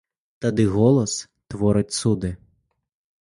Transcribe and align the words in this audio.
Тады 0.43 0.63
голас 0.75 1.13
творыць 1.53 1.97
цуды. 1.99 2.31